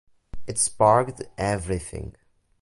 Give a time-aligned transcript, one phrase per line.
[0.47, 2.15] It sparked everything.